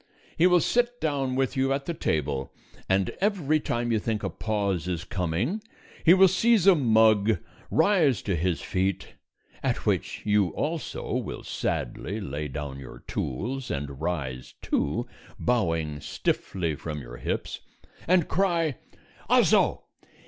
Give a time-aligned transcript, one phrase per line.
[0.35, 2.51] He will sit down with you at the table,
[2.89, 5.61] and every time you think a pause is coming
[6.03, 7.37] he will seize a mug,
[7.69, 9.09] rise to his feet
[9.61, 15.05] (at which you also will sadly lay down your tools and rise, too,
[15.37, 17.59] bowing stiffly from your hips),
[18.07, 18.77] and cry:
[19.29, 19.83] "_Also!